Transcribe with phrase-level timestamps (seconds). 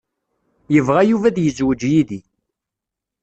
[0.73, 2.19] Yebɣa Yuba ad yezweǧ yid-i.